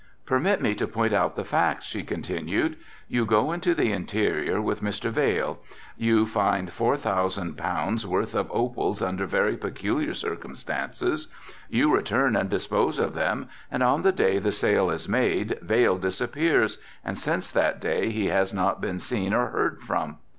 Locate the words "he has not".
18.09-18.81